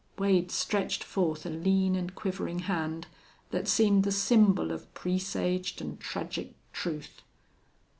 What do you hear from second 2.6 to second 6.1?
hand that seemed the symbol of presaged and